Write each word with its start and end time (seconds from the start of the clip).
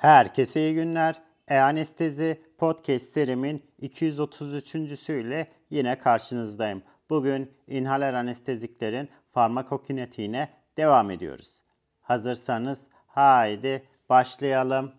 Herkese 0.00 0.60
iyi 0.60 0.74
günler. 0.74 1.22
E-Anestezi 1.48 2.40
Podcast 2.58 3.04
serimin 3.04 3.62
233.süyle 3.82 5.46
yine 5.70 5.98
karşınızdayım. 5.98 6.82
Bugün 7.10 7.50
inhaler 7.66 8.14
anesteziklerin 8.14 9.08
farmakokinetiğine 9.32 10.48
devam 10.76 11.10
ediyoruz. 11.10 11.62
Hazırsanız 12.00 12.88
haydi 13.06 13.82
başlayalım. 14.08 14.92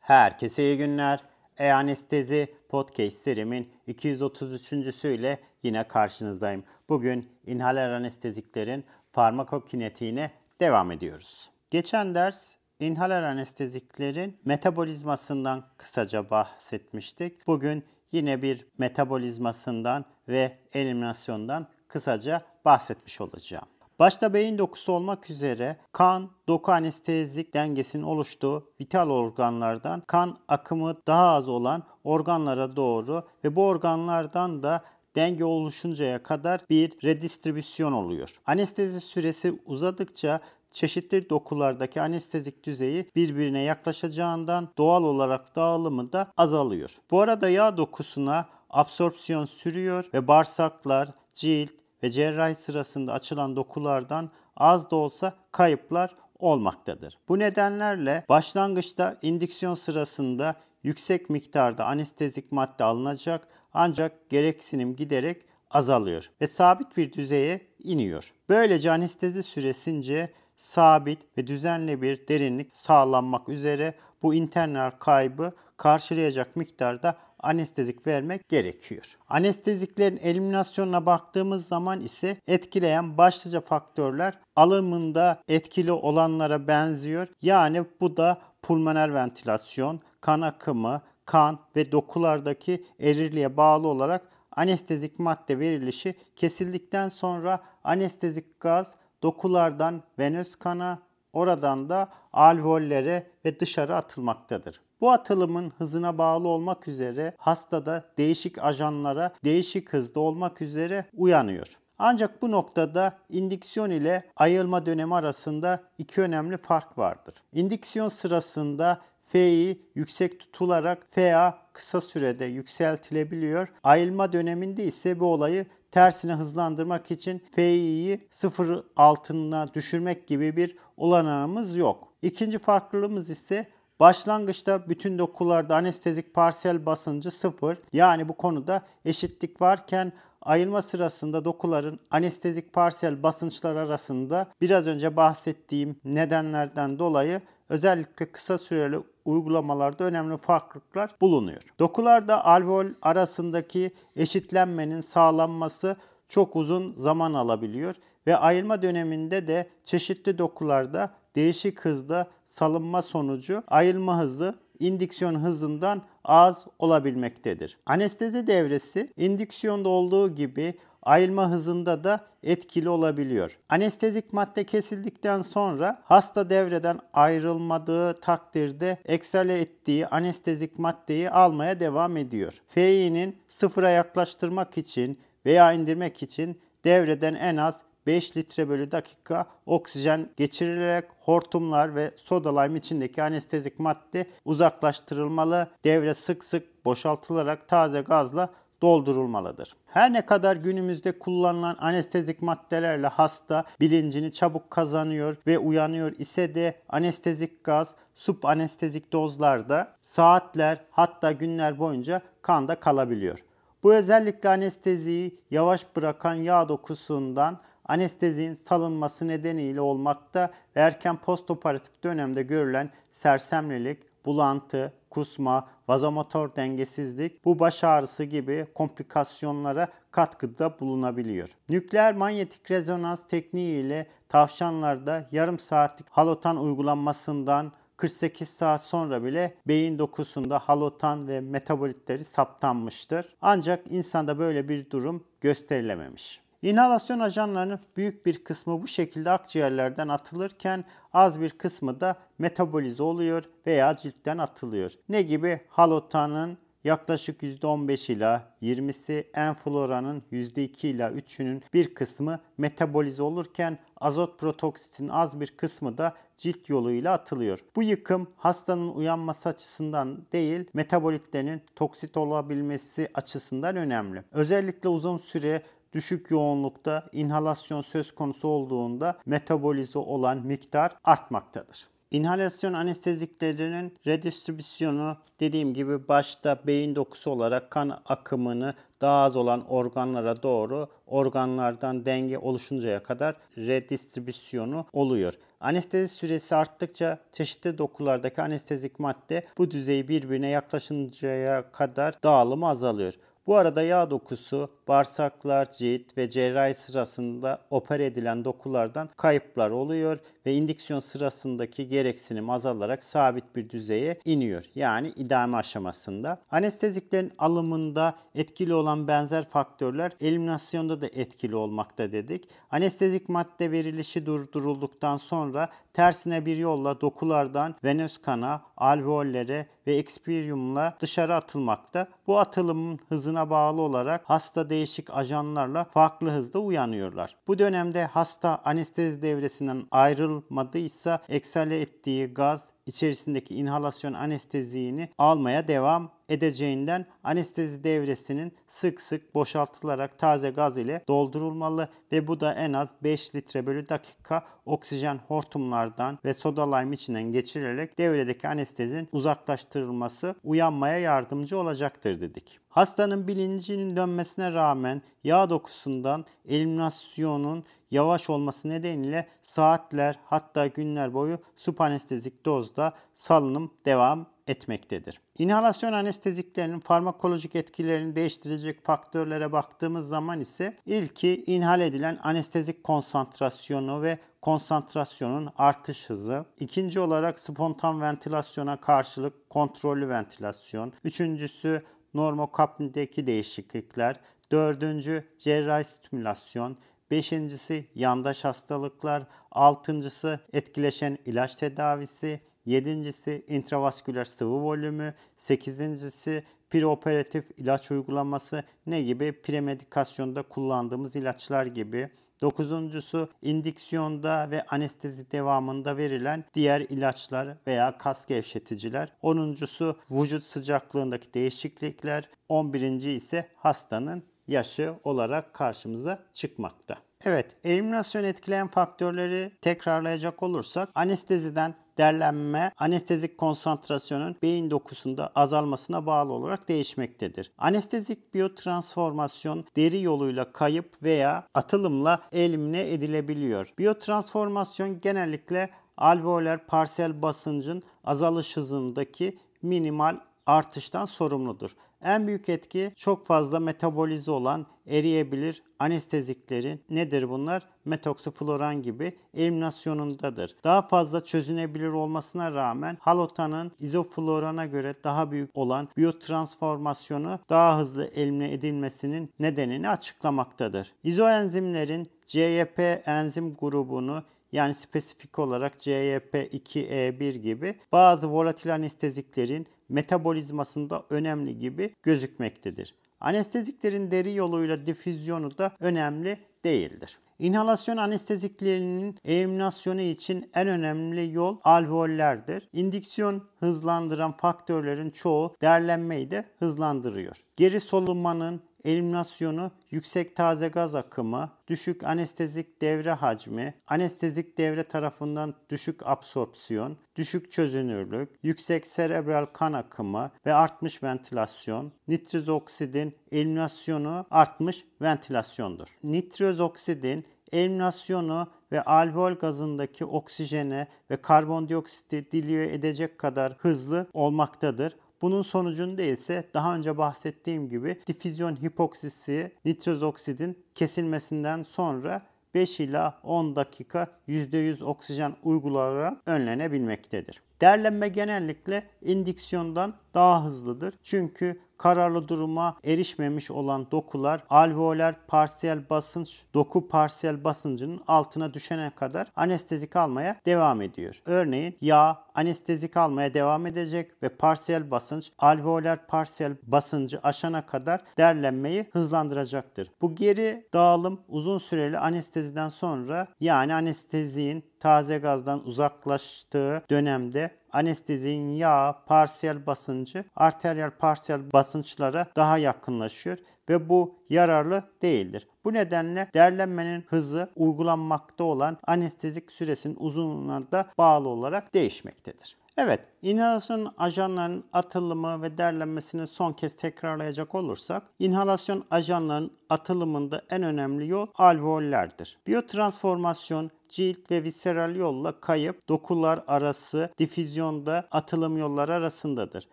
Herkese 0.00 0.62
iyi 0.62 0.78
günler. 0.78 1.31
E-Anestezi 1.62 2.54
Podcast 2.68 3.16
serimin 3.16 3.72
233.süyle 3.88 5.40
yine 5.62 5.88
karşınızdayım. 5.88 6.64
Bugün 6.88 7.30
inhaler 7.46 7.90
anesteziklerin 7.90 8.84
farmakokinetiğine 9.12 10.30
devam 10.60 10.90
ediyoruz. 10.90 11.50
Geçen 11.70 12.14
ders 12.14 12.54
inhaler 12.80 13.22
anesteziklerin 13.22 14.40
metabolizmasından 14.44 15.66
kısaca 15.76 16.30
bahsetmiştik. 16.30 17.46
Bugün 17.46 17.84
yine 18.12 18.42
bir 18.42 18.66
metabolizmasından 18.78 20.04
ve 20.28 20.58
eliminasyondan 20.72 21.68
kısaca 21.88 22.42
bahsetmiş 22.64 23.20
olacağım. 23.20 23.66
Başta 24.02 24.34
beyin 24.34 24.58
dokusu 24.58 24.92
olmak 24.92 25.30
üzere 25.30 25.76
kan, 25.92 26.30
doku 26.48 26.72
anestezik 26.72 27.54
dengesinin 27.54 28.02
oluştuğu 28.02 28.70
vital 28.80 29.10
organlardan 29.10 30.02
kan 30.06 30.38
akımı 30.48 30.96
daha 31.06 31.26
az 31.28 31.48
olan 31.48 31.82
organlara 32.04 32.76
doğru 32.76 33.26
ve 33.44 33.56
bu 33.56 33.66
organlardan 33.66 34.62
da 34.62 34.84
denge 35.16 35.44
oluşuncaya 35.44 36.22
kadar 36.22 36.60
bir 36.70 36.92
redistribüsyon 37.04 37.92
oluyor. 37.92 38.40
Anestezi 38.46 39.00
süresi 39.00 39.60
uzadıkça 39.66 40.40
çeşitli 40.70 41.30
dokulardaki 41.30 42.02
anestezik 42.02 42.64
düzeyi 42.64 43.06
birbirine 43.16 43.62
yaklaşacağından 43.62 44.68
doğal 44.78 45.04
olarak 45.04 45.56
dağılımı 45.56 46.12
da 46.12 46.32
azalıyor. 46.36 46.96
Bu 47.10 47.20
arada 47.20 47.48
yağ 47.48 47.76
dokusuna 47.76 48.48
absorpsiyon 48.70 49.44
sürüyor 49.44 50.04
ve 50.14 50.28
bağırsaklar, 50.28 51.08
cilt, 51.34 51.81
ve 52.02 52.10
cerrahi 52.10 52.54
sırasında 52.54 53.12
açılan 53.12 53.56
dokulardan 53.56 54.30
az 54.56 54.90
da 54.90 54.96
olsa 54.96 55.34
kayıplar 55.52 56.16
olmaktadır. 56.38 57.18
Bu 57.28 57.38
nedenlerle 57.38 58.24
başlangıçta 58.28 59.18
indüksiyon 59.22 59.74
sırasında 59.74 60.56
yüksek 60.82 61.30
miktarda 61.30 61.86
anestezik 61.86 62.52
madde 62.52 62.84
alınacak 62.84 63.48
ancak 63.74 64.30
gereksinim 64.30 64.96
giderek 64.96 65.42
azalıyor 65.70 66.30
ve 66.40 66.46
sabit 66.46 66.96
bir 66.96 67.12
düzeye 67.12 67.60
iniyor. 67.78 68.32
Böylece 68.48 68.90
anestezi 68.90 69.42
süresince 69.42 70.32
sabit 70.56 71.38
ve 71.38 71.46
düzenli 71.46 72.02
bir 72.02 72.28
derinlik 72.28 72.72
sağlanmak 72.72 73.48
üzere 73.48 73.94
bu 74.22 74.34
internal 74.34 74.90
kaybı 74.90 75.52
karşılayacak 75.76 76.56
miktarda 76.56 77.16
anestezik 77.42 78.06
vermek 78.06 78.48
gerekiyor. 78.48 79.18
Anesteziklerin 79.28 80.16
eliminasyonuna 80.16 81.06
baktığımız 81.06 81.66
zaman 81.66 82.00
ise 82.00 82.36
etkileyen 82.46 83.18
başlıca 83.18 83.60
faktörler 83.60 84.38
alımında 84.56 85.42
etkili 85.48 85.92
olanlara 85.92 86.68
benziyor. 86.68 87.28
Yani 87.42 87.84
bu 88.00 88.16
da 88.16 88.38
pulmoner 88.62 89.14
ventilasyon, 89.14 90.00
kan 90.20 90.40
akımı, 90.40 91.02
kan 91.26 91.58
ve 91.76 91.92
dokulardaki 91.92 92.84
erirliğe 93.00 93.56
bağlı 93.56 93.88
olarak 93.88 94.22
anestezik 94.56 95.18
madde 95.18 95.58
verilişi 95.58 96.14
kesildikten 96.36 97.08
sonra 97.08 97.60
anestezik 97.84 98.60
gaz 98.60 98.96
dokulardan 99.22 100.02
venöz 100.18 100.56
kana, 100.56 100.98
oradan 101.32 101.88
da 101.88 102.08
alveollere 102.32 103.30
ve 103.44 103.60
dışarı 103.60 103.96
atılmaktadır. 103.96 104.80
Bu 105.00 105.10
atılımın 105.10 105.72
hızına 105.78 106.18
bağlı 106.18 106.48
olmak 106.48 106.88
üzere 106.88 107.34
hastada 107.38 108.04
değişik 108.18 108.58
ajanlara 108.58 109.32
değişik 109.44 109.92
hızda 109.92 110.20
olmak 110.20 110.62
üzere 110.62 111.04
uyanıyor. 111.16 111.66
Ancak 111.98 112.42
bu 112.42 112.50
noktada 112.50 113.18
indiksiyon 113.28 113.90
ile 113.90 114.24
ayılma 114.36 114.86
dönemi 114.86 115.14
arasında 115.14 115.82
iki 115.98 116.20
önemli 116.20 116.56
fark 116.56 116.98
vardır. 116.98 117.34
İndiksiyon 117.52 118.08
sırasında 118.08 119.00
F'i 119.32 119.82
yüksek 119.94 120.40
tutularak 120.40 121.06
FA 121.10 121.58
kısa 121.72 122.00
sürede 122.00 122.44
yükseltilebiliyor. 122.44 123.68
Ayılma 123.82 124.32
döneminde 124.32 124.84
ise 124.84 125.20
bu 125.20 125.26
olayı 125.26 125.66
tersine 125.92 126.34
hızlandırmak 126.34 127.10
için 127.10 127.42
Fi'yi 127.54 128.26
sıfır 128.30 128.84
altına 128.96 129.74
düşürmek 129.74 130.26
gibi 130.26 130.56
bir 130.56 130.76
olanağımız 130.96 131.76
yok. 131.76 132.08
İkinci 132.22 132.58
farklılığımız 132.58 133.30
ise 133.30 133.66
Başlangıçta 134.02 134.88
bütün 134.88 135.18
dokularda 135.18 135.76
anestezik 135.76 136.34
parsiyel 136.34 136.86
basıncı 136.86 137.30
sıfır. 137.30 137.78
Yani 137.92 138.28
bu 138.28 138.36
konuda 138.36 138.82
eşitlik 139.04 139.60
varken 139.60 140.12
ayılma 140.42 140.82
sırasında 140.82 141.44
dokuların 141.44 142.00
anestezik 142.10 142.72
parsiyel 142.72 143.22
basınçlar 143.22 143.76
arasında 143.76 144.46
biraz 144.60 144.86
önce 144.86 145.16
bahsettiğim 145.16 145.96
nedenlerden 146.04 146.98
dolayı 146.98 147.40
özellikle 147.68 148.32
kısa 148.32 148.58
süreli 148.58 148.98
uygulamalarda 149.24 150.04
önemli 150.04 150.36
farklılıklar 150.36 151.10
bulunuyor. 151.20 151.62
Dokularda 151.78 152.44
alveol 152.44 152.86
arasındaki 153.02 153.90
eşitlenmenin 154.16 155.00
sağlanması 155.00 155.96
çok 156.28 156.56
uzun 156.56 156.94
zaman 156.96 157.34
alabiliyor 157.34 157.94
ve 158.26 158.36
ayılma 158.36 158.82
döneminde 158.82 159.48
de 159.48 159.70
çeşitli 159.84 160.38
dokularda 160.38 161.10
değişik 161.36 161.80
hızda 161.80 162.30
salınma 162.44 163.02
sonucu 163.02 163.62
ayılma 163.68 164.18
hızı 164.18 164.54
indüksiyon 164.82 165.44
hızından 165.44 166.02
az 166.24 166.66
olabilmektedir. 166.78 167.78
Anestezi 167.86 168.46
devresi 168.46 169.12
indüksiyonda 169.16 169.88
olduğu 169.88 170.34
gibi 170.34 170.74
ayılma 171.02 171.50
hızında 171.50 172.04
da 172.04 172.20
etkili 172.42 172.88
olabiliyor. 172.88 173.58
Anestezik 173.68 174.32
madde 174.32 174.64
kesildikten 174.64 175.42
sonra 175.42 176.02
hasta 176.04 176.50
devreden 176.50 177.00
ayrılmadığı 177.12 178.14
takdirde 178.14 178.98
eksale 179.04 179.58
ettiği 179.58 180.06
anestezik 180.06 180.78
maddeyi 180.78 181.30
almaya 181.30 181.80
devam 181.80 182.16
ediyor. 182.16 182.62
FI'nin 182.68 183.36
sıfıra 183.48 183.90
yaklaştırmak 183.90 184.78
için 184.78 185.18
veya 185.46 185.72
indirmek 185.72 186.22
için 186.22 186.60
devreden 186.84 187.34
en 187.34 187.56
az 187.56 187.82
5 188.06 188.36
litre 188.36 188.68
bölü 188.68 188.90
dakika 188.90 189.46
oksijen 189.66 190.28
geçirilerek 190.36 191.04
hortumlar 191.20 191.94
ve 191.94 192.10
soda 192.16 192.60
lime 192.60 192.78
içindeki 192.78 193.22
anestezik 193.22 193.78
madde 193.78 194.26
uzaklaştırılmalı. 194.44 195.68
Devre 195.84 196.14
sık 196.14 196.44
sık 196.44 196.84
boşaltılarak 196.84 197.68
taze 197.68 198.00
gazla 198.00 198.48
doldurulmalıdır. 198.82 199.72
Her 199.86 200.12
ne 200.12 200.26
kadar 200.26 200.56
günümüzde 200.56 201.18
kullanılan 201.18 201.76
anestezik 201.80 202.42
maddelerle 202.42 203.06
hasta 203.06 203.64
bilincini 203.80 204.32
çabuk 204.32 204.70
kazanıyor 204.70 205.36
ve 205.46 205.58
uyanıyor 205.58 206.12
ise 206.18 206.54
de 206.54 206.80
anestezik 206.88 207.64
gaz 207.64 207.96
subanestezik 208.14 209.12
dozlarda 209.12 209.96
saatler 210.00 210.84
hatta 210.90 211.32
günler 211.32 211.78
boyunca 211.78 212.22
kanda 212.42 212.74
kalabiliyor. 212.74 213.38
Bu 213.82 213.94
özellikle 213.94 214.48
anesteziyi 214.48 215.38
yavaş 215.50 215.96
bırakan 215.96 216.34
yağ 216.34 216.68
dokusundan 216.68 217.58
anestezinin 217.84 218.54
salınması 218.54 219.28
nedeniyle 219.28 219.80
olmakta 219.80 220.50
ve 220.76 220.80
erken 220.80 221.16
postoperatif 221.16 222.02
dönemde 222.04 222.42
görülen 222.42 222.90
sersemlilik, 223.10 223.98
bulantı, 224.26 224.92
kusma, 225.10 225.68
vazomotor 225.88 226.56
dengesizlik, 226.56 227.44
bu 227.44 227.58
baş 227.58 227.84
ağrısı 227.84 228.24
gibi 228.24 228.66
komplikasyonlara 228.74 229.88
katkıda 230.10 230.80
bulunabiliyor. 230.80 231.48
Nükleer 231.68 232.14
manyetik 232.14 232.70
rezonans 232.70 233.26
tekniği 233.26 233.84
ile 233.84 234.06
tavşanlarda 234.28 235.28
yarım 235.32 235.58
saatlik 235.58 236.08
halotan 236.10 236.56
uygulanmasından 236.56 237.72
48 237.96 238.48
saat 238.48 238.82
sonra 238.82 239.24
bile 239.24 239.54
beyin 239.68 239.98
dokusunda 239.98 240.58
halotan 240.58 241.28
ve 241.28 241.40
metabolitleri 241.40 242.24
saptanmıştır. 242.24 243.36
Ancak 243.42 243.92
insanda 243.92 244.38
böyle 244.38 244.68
bir 244.68 244.90
durum 244.90 245.24
gösterilememiş. 245.40 246.40
İnhalasyon 246.62 247.20
ajanlarının 247.20 247.80
büyük 247.96 248.26
bir 248.26 248.44
kısmı 248.44 248.82
bu 248.82 248.88
şekilde 248.88 249.30
akciğerlerden 249.30 250.08
atılırken 250.08 250.84
az 251.12 251.40
bir 251.40 251.50
kısmı 251.50 252.00
da 252.00 252.16
metabolize 252.38 253.02
oluyor 253.02 253.44
veya 253.66 253.96
ciltten 253.96 254.38
atılıyor. 254.38 254.92
Ne 255.08 255.22
gibi 255.22 255.60
halotanın 255.68 256.58
yaklaşık 256.84 257.42
%15 257.42 258.12
ila 258.12 258.54
20'si 258.62 259.26
enfloranın 259.34 260.22
%2 260.32 260.86
ila 260.86 261.10
3'ünün 261.10 261.62
bir 261.74 261.94
kısmı 261.94 262.40
metabolize 262.58 263.22
olurken 263.22 263.78
azot 263.96 264.38
protoksitin 264.38 265.08
az 265.08 265.40
bir 265.40 265.56
kısmı 265.56 265.98
da 265.98 266.14
cilt 266.36 266.68
yoluyla 266.68 267.12
atılıyor. 267.12 267.64
Bu 267.76 267.82
yıkım 267.82 268.28
hastanın 268.36 268.88
uyanması 268.88 269.48
açısından 269.48 270.26
değil, 270.32 270.64
metabolitlerin 270.74 271.62
toksit 271.76 272.16
olabilmesi 272.16 273.08
açısından 273.14 273.76
önemli. 273.76 274.24
Özellikle 274.32 274.88
uzun 274.88 275.16
süre 275.16 275.62
düşük 275.92 276.30
yoğunlukta 276.30 277.06
inhalasyon 277.12 277.82
söz 277.82 278.12
konusu 278.12 278.48
olduğunda 278.48 279.18
metabolize 279.26 279.98
olan 279.98 280.46
miktar 280.46 280.92
artmaktadır. 281.04 281.92
İnhalasyon 282.10 282.72
anesteziklerinin 282.72 283.94
redistribüsyonu 284.06 285.16
dediğim 285.40 285.74
gibi 285.74 286.08
başta 286.08 286.58
beyin 286.66 286.96
dokusu 286.96 287.30
olarak 287.30 287.70
kan 287.70 288.02
akımını 288.06 288.74
daha 289.00 289.22
az 289.22 289.36
olan 289.36 289.68
organlara 289.68 290.42
doğru 290.42 290.88
organlardan 291.06 292.04
denge 292.04 292.38
oluşuncaya 292.38 293.02
kadar 293.02 293.36
redistribüsyonu 293.56 294.86
oluyor. 294.92 295.34
Anestezi 295.60 296.14
süresi 296.14 296.56
arttıkça 296.56 297.18
çeşitli 297.32 297.78
dokulardaki 297.78 298.42
anestezik 298.42 298.98
madde 298.98 299.46
bu 299.58 299.70
düzeyi 299.70 300.08
birbirine 300.08 300.48
yaklaşıncaya 300.48 301.72
kadar 301.72 302.22
dağılımı 302.22 302.68
azalıyor. 302.68 303.14
Bu 303.46 303.56
arada 303.56 303.82
yağ 303.82 304.10
dokusu, 304.10 304.70
bağırsaklar, 304.88 305.72
cilt 305.72 306.18
ve 306.18 306.30
cerrahi 306.30 306.74
sırasında 306.74 307.60
oper 307.70 308.00
edilen 308.00 308.44
dokulardan 308.44 309.08
kayıplar 309.16 309.70
oluyor 309.70 310.18
ve 310.46 310.54
indüksiyon 310.54 311.00
sırasındaki 311.00 311.88
gereksinim 311.88 312.50
azalarak 312.50 313.04
sabit 313.04 313.56
bir 313.56 313.70
düzeye 313.70 314.18
iniyor. 314.24 314.64
Yani 314.74 315.08
idame 315.16 315.56
aşamasında. 315.56 316.42
Anesteziklerin 316.50 317.32
alımında 317.38 318.14
etkili 318.34 318.74
olan 318.74 319.08
benzer 319.08 319.50
faktörler 319.50 320.12
eliminasyonda 320.20 321.00
da 321.00 321.06
etkili 321.06 321.56
olmakta 321.56 322.12
dedik. 322.12 322.48
Anestezik 322.70 323.28
madde 323.28 323.70
verilişi 323.70 324.26
durdurulduktan 324.26 325.16
sonra 325.16 325.68
tersine 325.92 326.46
bir 326.46 326.56
yolla 326.56 327.00
dokulardan 327.00 327.74
venöz 327.84 328.18
kana, 328.18 328.62
alveollere 328.82 329.66
ve 329.86 329.94
ekspiriumla 329.94 330.96
dışarı 331.00 331.34
atılmakta. 331.34 332.08
Bu 332.26 332.38
atılımın 332.38 332.98
hızına 333.08 333.50
bağlı 333.50 333.80
olarak 333.82 334.30
hasta 334.30 334.70
değişik 334.70 335.10
ajanlarla 335.10 335.84
farklı 335.84 336.30
hızda 336.30 336.58
uyanıyorlar. 336.58 337.36
Bu 337.46 337.58
dönemde 337.58 338.04
hasta 338.04 338.60
anestezi 338.64 339.22
devresinden 339.22 339.86
ayrılmadıysa 339.90 341.18
eksale 341.28 341.80
ettiği 341.80 342.26
gaz 342.26 342.72
içerisindeki 342.86 343.54
inhalasyon 343.54 344.12
anesteziğini 344.12 345.08
almaya 345.18 345.68
devam 345.68 346.10
edeceğinden 346.32 347.06
anestezi 347.24 347.84
devresinin 347.84 348.52
sık 348.66 349.00
sık 349.00 349.34
boşaltılarak 349.34 350.18
taze 350.18 350.50
gaz 350.50 350.78
ile 350.78 351.04
doldurulmalı 351.08 351.88
ve 352.12 352.26
bu 352.26 352.40
da 352.40 352.54
en 352.54 352.72
az 352.72 352.94
5 353.02 353.34
litre 353.34 353.66
bölü 353.66 353.88
dakika 353.88 354.46
oksijen 354.66 355.20
hortumlardan 355.28 356.18
ve 356.24 356.34
soda 356.34 356.76
lime 356.76 356.94
içinden 356.94 357.22
geçirilerek 357.22 357.98
devredeki 357.98 358.48
anestezinin 358.48 359.08
uzaklaştırılması 359.12 360.34
uyanmaya 360.44 360.98
yardımcı 360.98 361.58
olacaktır 361.58 362.20
dedik. 362.20 362.61
Hastanın 362.72 363.28
bilincinin 363.28 363.96
dönmesine 363.96 364.52
rağmen 364.52 365.02
yağ 365.24 365.50
dokusundan 365.50 366.24
eliminasyonun 366.48 367.64
yavaş 367.90 368.30
olması 368.30 368.68
nedeniyle 368.68 369.28
saatler 369.42 370.18
hatta 370.24 370.66
günler 370.66 371.14
boyu 371.14 371.38
supanestezik 371.56 372.44
dozda 372.44 372.92
salınım 373.14 373.74
devam 373.84 374.26
etmektedir. 374.46 375.20
İnhalasyon 375.38 375.92
anesteziklerinin 375.92 376.80
farmakolojik 376.80 377.56
etkilerini 377.56 378.16
değiştirecek 378.16 378.84
faktörlere 378.84 379.52
baktığımız 379.52 380.08
zaman 380.08 380.40
ise 380.40 380.76
ilki 380.86 381.44
inhal 381.46 381.80
edilen 381.80 382.18
anestezik 382.22 382.84
konsantrasyonu 382.84 384.02
ve 384.02 384.18
konsantrasyonun 384.42 385.50
artış 385.58 386.10
hızı. 386.10 386.44
İkinci 386.60 387.00
olarak 387.00 387.40
spontan 387.40 388.00
ventilasyona 388.00 388.80
karşılık 388.80 389.50
kontrollü 389.50 390.08
ventilasyon. 390.08 390.92
Üçüncüsü 391.04 391.82
normokapnideki 392.14 393.26
değişiklikler. 393.26 394.16
Dördüncü 394.52 395.24
cerrahi 395.38 395.84
stimülasyon. 395.84 396.76
Beşincisi 397.10 397.86
yandaş 397.94 398.44
hastalıklar. 398.44 399.26
Altıncısı 399.50 400.40
etkileşen 400.52 401.18
ilaç 401.26 401.56
tedavisi. 401.56 402.40
Yedincisi 402.66 403.44
intravasküler 403.48 404.24
sıvı 404.24 404.62
volümü. 404.62 405.14
Sekizincisi 405.36 406.44
preoperatif 406.70 407.44
ilaç 407.56 407.90
uygulaması 407.90 408.64
ne 408.86 409.02
gibi 409.02 409.42
premedikasyonda 409.42 410.42
kullandığımız 410.42 411.16
ilaçlar 411.16 411.66
gibi. 411.66 412.10
Dokuzuncusu 412.42 413.28
indiksiyonda 413.42 414.50
ve 414.50 414.62
anestezi 414.62 415.30
devamında 415.30 415.96
verilen 415.96 416.44
diğer 416.54 416.80
ilaçlar 416.80 417.56
veya 417.66 417.98
kas 417.98 418.26
gevşeticiler. 418.26 419.12
Onuncusu 419.22 419.96
vücut 420.10 420.44
sıcaklığındaki 420.44 421.34
değişiklikler. 421.34 422.28
On 422.48 422.72
birinci 422.72 423.10
ise 423.10 423.48
hastanın 423.56 424.22
yaşı 424.48 424.94
olarak 425.04 425.54
karşımıza 425.54 426.18
çıkmakta. 426.32 426.96
Evet, 427.24 427.46
eliminasyon 427.64 428.24
etkileyen 428.24 428.68
faktörleri 428.68 429.52
tekrarlayacak 429.60 430.42
olursak 430.42 430.88
anesteziden 430.94 431.74
derlenme 431.98 432.72
anestezik 432.78 433.38
konsantrasyonun 433.38 434.36
beyin 434.42 434.70
dokusunda 434.70 435.32
azalmasına 435.34 436.06
bağlı 436.06 436.32
olarak 436.32 436.68
değişmektedir. 436.68 437.52
Anestezik 437.58 438.34
biyotransformasyon 438.34 439.64
deri 439.76 440.02
yoluyla 440.02 440.52
kayıp 440.52 441.02
veya 441.02 441.46
atılımla 441.54 442.22
elimine 442.32 442.92
edilebiliyor. 442.92 443.72
Biyotransformasyon 443.78 445.00
genellikle 445.00 445.70
alveoler 445.96 446.66
parsel 446.66 447.22
basıncın 447.22 447.82
azalış 448.04 448.56
hızındaki 448.56 449.38
minimal 449.62 450.16
artıştan 450.46 451.06
sorumludur. 451.06 451.76
En 452.02 452.26
büyük 452.26 452.48
etki 452.48 452.92
çok 452.96 453.26
fazla 453.26 453.60
metabolize 453.60 454.30
olan 454.30 454.66
eriyebilir 454.86 455.62
anesteziklerin 455.78 456.80
nedir 456.90 457.28
bunlar? 457.28 457.62
Metoksifloran 457.84 458.82
gibi 458.82 459.12
eliminasyonundadır. 459.34 460.56
Daha 460.64 460.82
fazla 460.82 461.24
çözünebilir 461.24 461.88
olmasına 461.88 462.52
rağmen 462.52 462.96
halotanın 463.00 463.72
izoflorana 463.80 464.66
göre 464.66 464.94
daha 465.04 465.30
büyük 465.30 465.50
olan 465.54 465.88
biyotransformasyonu 465.96 467.38
daha 467.50 467.78
hızlı 467.78 468.04
elimine 468.04 468.52
edilmesinin 468.52 469.30
nedenini 469.38 469.88
açıklamaktadır. 469.88 470.92
İzoenzimlerin 471.04 472.06
CYP 472.26 472.78
enzim 473.06 473.54
grubunu 473.54 474.22
yani 474.52 474.74
spesifik 474.74 475.38
olarak 475.38 475.74
CYP2E1 475.74 477.38
gibi 477.38 477.74
bazı 477.92 478.30
volatil 478.30 478.74
anesteziklerin 478.74 479.66
metabolizmasında 479.92 481.06
önemli 481.10 481.58
gibi 481.58 481.94
gözükmektedir. 482.02 482.94
Anesteziklerin 483.20 484.10
deri 484.10 484.34
yoluyla 484.34 484.86
difüzyonu 484.86 485.58
da 485.58 485.72
önemli 485.80 486.38
değildir. 486.64 487.18
İnhalasyon 487.38 487.96
anesteziklerinin 487.96 489.18
eliminasyonu 489.24 490.00
için 490.00 490.50
en 490.54 490.68
önemli 490.68 491.32
yol 491.32 491.56
alveollerdir. 491.64 492.68
İndüksiyon 492.72 493.44
hızlandıran 493.60 494.36
faktörlerin 494.36 495.10
çoğu 495.10 495.56
derlenmeyi 495.60 496.30
de 496.30 496.44
hızlandırıyor. 496.58 497.36
Geri 497.56 497.80
solunmanın 497.80 498.60
eliminasyonu 498.84 499.70
yüksek 499.90 500.36
taze 500.36 500.68
gaz 500.68 500.94
akımı, 500.94 501.50
düşük 501.68 502.04
anestezik 502.04 502.80
devre 502.80 503.12
hacmi, 503.12 503.74
anestezik 503.86 504.58
devre 504.58 504.84
tarafından 504.84 505.54
düşük 505.70 506.00
absorpsiyon, 506.06 506.96
düşük 507.16 507.52
çözünürlük, 507.52 508.28
yüksek 508.42 508.86
serebral 508.86 509.46
kan 509.46 509.72
akımı 509.72 510.30
ve 510.46 510.54
artmış 510.54 511.02
ventilasyon, 511.02 511.92
nitroz 512.08 512.48
oksidin 512.48 513.16
eliminasyonu 513.32 514.26
artmış 514.30 514.84
ventilasyondur. 515.00 515.88
Nitroz 516.04 516.60
oksidin 516.60 517.24
eliminasyonu 517.52 518.48
ve 518.72 518.82
alveol 518.82 519.32
gazındaki 519.32 520.04
oksijene 520.04 520.88
ve 521.10 521.16
karbondioksiti 521.16 522.30
dilüye 522.30 522.74
edecek 522.74 523.18
kadar 523.18 523.56
hızlı 523.58 524.06
olmaktadır. 524.12 524.96
Bunun 525.22 525.42
sonucunda 525.42 526.02
ise 526.02 526.44
daha 526.54 526.74
önce 526.74 526.98
bahsettiğim 526.98 527.68
gibi 527.68 528.00
difüzyon 528.06 528.56
hipoksisi 528.62 529.52
nitroz 529.64 530.02
oksidin 530.02 530.58
kesilmesinden 530.74 531.62
sonra 531.62 532.22
5 532.54 532.80
ila 532.80 533.20
10 533.22 533.56
dakika 533.56 534.06
%100 534.28 534.84
oksijen 534.84 535.36
uygulanarak 535.42 536.18
önlenebilmektedir. 536.26 537.42
Derlenme 537.60 538.08
genellikle 538.08 538.90
indüksiyondan 539.02 539.94
daha 540.14 540.44
hızlıdır. 540.44 540.94
Çünkü 541.02 541.60
kararlı 541.82 542.28
duruma 542.28 542.76
erişmemiş 542.84 543.50
olan 543.50 543.90
dokular 543.90 544.40
alveoler 544.50 545.14
parsiyel 545.28 545.90
basınç, 545.90 546.42
doku 546.54 546.88
parsiyel 546.88 547.44
basıncının 547.44 548.00
altına 548.08 548.54
düşene 548.54 548.92
kadar 548.96 549.26
anestezik 549.36 549.96
almaya 549.96 550.36
devam 550.46 550.82
ediyor. 550.82 551.22
Örneğin 551.26 551.76
yağ 551.80 552.18
anestezik 552.34 552.96
almaya 552.96 553.34
devam 553.34 553.66
edecek 553.66 554.22
ve 554.22 554.28
parsiyel 554.28 554.90
basınç 554.90 555.32
alveoler 555.38 556.06
parsiyel 556.06 556.52
basıncı 556.62 557.20
aşana 557.22 557.66
kadar 557.66 558.00
derlenmeyi 558.18 558.86
hızlandıracaktır. 558.92 559.90
Bu 560.00 560.14
geri 560.14 560.66
dağılım 560.72 561.20
uzun 561.28 561.58
süreli 561.58 561.98
anesteziden 561.98 562.68
sonra 562.68 563.26
yani 563.40 563.74
anesteziğin 563.74 564.64
taze 564.80 565.18
gazdan 565.18 565.66
uzaklaştığı 565.66 566.82
dönemde 566.90 567.50
anestezinin 567.72 568.52
yağ, 568.52 569.02
parsiyel 569.06 569.66
basıncı, 569.66 570.24
arteriyel 570.36 570.90
parsiyel 570.90 571.52
basınçlara 571.52 572.26
daha 572.36 572.58
yakınlaşıyor 572.58 573.38
ve 573.68 573.88
bu 573.88 574.14
yararlı 574.30 574.82
değildir. 575.02 575.48
Bu 575.64 575.72
nedenle 575.72 576.30
derlenmenin 576.34 577.04
hızı 577.08 577.50
uygulanmakta 577.56 578.44
olan 578.44 578.78
anestezik 578.86 579.52
süresinin 579.52 579.96
uzunluğuna 579.98 580.70
da 580.72 580.88
bağlı 580.98 581.28
olarak 581.28 581.74
değişmektedir. 581.74 582.61
Evet, 582.76 583.00
inhalasyon 583.22 583.94
ajanlarının 583.98 584.64
atılımı 584.72 585.42
ve 585.42 585.58
derlenmesini 585.58 586.26
son 586.26 586.52
kez 586.52 586.76
tekrarlayacak 586.76 587.54
olursak, 587.54 588.02
inhalasyon 588.18 588.84
ajanlarının 588.90 589.52
atılımında 589.68 590.42
en 590.50 590.62
önemli 590.62 591.08
yol 591.08 591.26
alveollerdir. 591.34 592.38
Biyotransformasyon 592.46 593.70
cilt 593.88 594.30
ve 594.30 594.42
visceral 594.42 594.96
yolla 594.96 595.40
kayıp 595.40 595.88
dokular 595.88 596.44
arası 596.46 597.10
difüzyonda 597.18 598.08
atılım 598.10 598.56
yolları 598.56 598.94
arasındadır. 598.94 599.68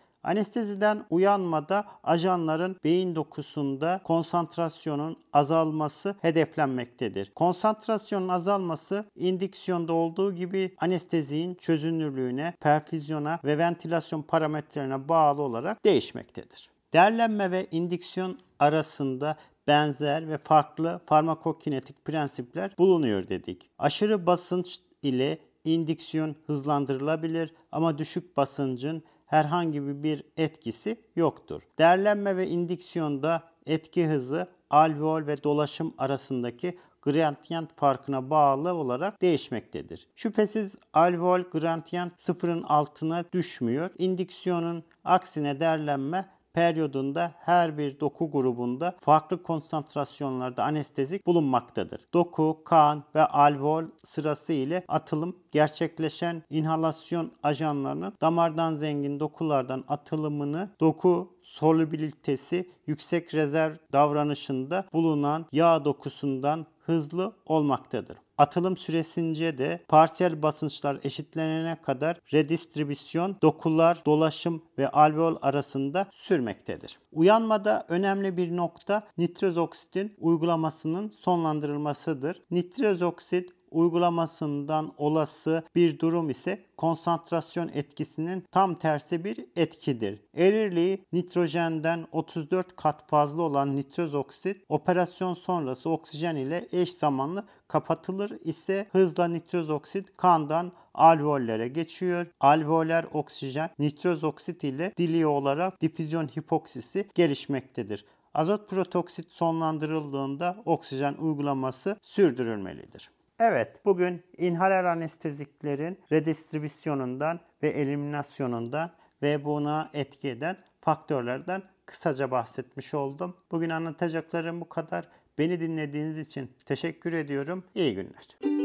Anesteziden 0.24 1.06
uyanmada 1.10 1.86
ajanların 2.04 2.78
beyin 2.84 3.16
dokusunda 3.16 4.02
konsantrasyonun 4.04 5.18
azalması 5.34 6.16
hedeflenmektedir. 6.22 7.32
Konsantrasyonun 7.36 8.28
azalması 8.28 9.06
indüksiyonda 9.16 9.94
olduğu 9.94 10.36
gibi 10.36 10.76
anesteziğin 10.78 11.56
çözünürlüğüne, 11.56 12.54
perfüzyona 12.60 13.40
ve 13.44 13.58
ventilasyon 13.58 14.22
parametrelerine 14.22 15.10
bağlı 15.10 15.42
olarak 15.42 15.86
değişmektedir. 15.86 16.70
Derlenme 16.94 17.52
ve 17.52 17.68
indüksiyon 17.72 18.38
arasında 18.60 19.38
benzer 19.68 20.30
ve 20.30 20.38
farklı 20.38 21.02
farmakokinetik 21.06 22.06
prensipler 22.06 22.76
bulunuyor 22.78 23.28
dedik. 23.28 23.70
Aşırı 23.80 24.26
basınç 24.26 24.80
ile 25.04 25.40
indüksiyon 25.64 26.36
hızlandırılabilir 26.48 27.54
ama 27.72 27.98
düşük 27.98 28.38
basıncın 28.38 29.04
herhangi 29.30 30.04
bir 30.04 30.24
etkisi 30.38 30.98
yoktur. 31.16 31.62
Derlenme 31.78 32.38
ve 32.38 32.48
indüksiyonda 32.48 33.44
etki 33.66 34.08
hızı 34.08 34.48
alveol 34.70 35.28
ve 35.28 35.44
dolaşım 35.44 35.94
arasındaki 35.98 36.78
gradient 37.02 37.76
farkına 37.76 38.30
bağlı 38.30 38.74
olarak 38.74 39.22
değişmektedir. 39.22 40.08
Şüphesiz 40.16 40.76
alveol 40.94 41.42
gradient 41.42 42.22
sıfırın 42.22 42.64
altına 42.64 43.26
düşmüyor. 43.34 43.90
İndüksiyonun 43.98 44.84
aksine 45.04 45.60
derlenme 45.60 46.30
periyodunda 46.54 47.32
her 47.40 47.78
bir 47.78 48.00
doku 48.00 48.32
grubunda 48.32 48.96
farklı 49.00 49.44
konsantrasyonlarda 49.44 50.64
anestezik 50.64 51.28
bulunmaktadır. 51.28 52.02
Doku, 52.14 52.62
kan 52.66 53.04
ve 53.16 53.26
alveol 53.26 53.84
sırası 54.04 54.54
ile 54.54 54.84
atılım 54.88 55.36
gerçekleşen 55.52 56.44
inhalasyon 56.50 57.32
ajanlarının 57.44 58.14
damardan 58.22 58.76
zengin 58.76 59.20
dokulardan 59.20 59.84
atılımını 59.88 60.70
doku 60.80 61.38
solubilitesi 61.42 62.72
yüksek 62.88 63.36
rezerv 63.36 63.76
davranışında 63.94 64.86
bulunan 64.94 65.46
yağ 65.52 65.86
dokusundan 65.86 66.66
hızlı 66.80 67.34
olmaktadır. 67.46 68.18
Atılım 68.40 68.78
süresince 68.78 69.58
de 69.58 69.86
parsiyel 69.88 70.42
basınçlar 70.42 71.00
eşitlenene 71.04 71.82
kadar 71.82 72.20
redistribüsyon, 72.34 73.38
dokular, 73.42 74.02
dolaşım 74.06 74.64
ve 74.78 74.90
alveol 74.90 75.36
arasında 75.42 76.08
sürmektedir. 76.12 77.00
Uyanmada 77.12 77.86
önemli 77.90 78.38
bir 78.38 78.58
nokta 78.58 79.08
nitroz 79.18 79.58
oksitin 79.58 80.16
uygulamasının 80.18 81.10
sonlandırılmasıdır. 81.10 82.42
Nitroz 82.52 83.02
oksit 83.02 83.50
uygulamasından 83.72 84.94
olası 84.98 85.64
bir 85.76 86.00
durum 86.00 86.30
ise 86.30 86.66
konsantrasyon 86.78 87.68
etkisinin 87.74 88.44
tam 88.52 88.76
tersi 88.76 89.24
bir 89.24 89.46
etkidir. 89.56 90.20
Erirliği 90.34 91.06
nitrojenden 91.14 92.08
34 92.12 92.76
kat 92.76 93.10
fazla 93.10 93.42
olan 93.42 93.76
nitroz 93.76 94.14
oksit 94.14 94.66
operasyon 94.70 95.34
sonrası 95.34 95.90
oksijen 95.90 96.36
ile 96.36 96.68
eş 96.72 96.94
zamanlı 96.94 97.46
kapatılır 97.68 98.32
ise 98.44 98.88
hızla 98.92 99.28
nitroz 99.28 99.70
oksit 99.70 100.18
kandan 100.18 100.72
alveollere 100.94 101.68
geçiyor. 101.68 102.26
Alveoller 102.40 103.06
oksijen 103.14 103.70
nitroz 103.80 104.24
oksit 104.24 104.64
ile 104.64 104.94
dili 104.98 105.28
olarak 105.28 105.82
difüzyon 105.82 106.28
hipoksisi 106.28 107.10
gelişmektedir. 107.16 108.06
Azot 108.34 108.70
protoksit 108.70 109.32
sonlandırıldığında 109.32 110.58
oksijen 110.66 111.14
uygulaması 111.14 111.98
sürdürülmelidir. 112.02 113.12
Evet, 113.40 113.86
bugün 113.86 114.24
inhaler 114.38 114.84
anesteziklerin 114.84 116.00
redistribüsyonundan 116.12 117.40
ve 117.64 117.70
eliminasyonundan 117.70 118.92
ve 119.22 119.46
buna 119.46 119.90
etki 119.94 120.30
eden 120.30 120.58
faktörlerden 120.82 121.64
kısaca 121.86 122.32
bahsetmiş 122.32 122.94
oldum. 122.94 123.38
Bugün 123.52 123.70
anlatacaklarım 123.70 124.62
bu 124.62 124.70
kadar. 124.70 125.08
Beni 125.38 125.60
dinlediğiniz 125.60 126.18
için 126.18 126.52
teşekkür 126.66 127.14
ediyorum. 127.14 127.64
İyi 127.76 127.96
günler. 127.96 128.59